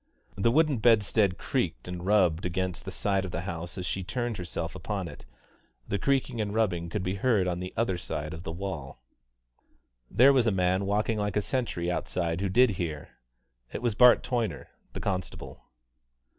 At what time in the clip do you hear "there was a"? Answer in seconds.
10.09-10.51